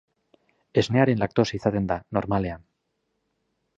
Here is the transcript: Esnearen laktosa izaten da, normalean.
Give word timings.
Esnearen 0.81 1.21
laktosa 1.23 1.57
izaten 1.59 1.91
da, 1.93 1.99
normalean. 2.19 2.65